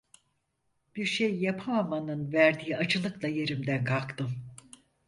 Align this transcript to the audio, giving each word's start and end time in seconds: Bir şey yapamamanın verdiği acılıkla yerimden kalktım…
Bir 0.95 1.05
şey 1.05 1.35
yapamamanın 1.39 2.31
verdiği 2.33 2.77
acılıkla 2.77 3.27
yerimden 3.27 3.83
kalktım… 3.83 4.35